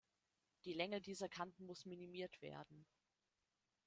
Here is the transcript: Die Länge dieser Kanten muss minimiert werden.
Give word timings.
Die 0.65 0.73
Länge 0.73 0.99
dieser 0.99 1.29
Kanten 1.29 1.63
muss 1.63 1.85
minimiert 1.85 2.41
werden. 2.41 2.87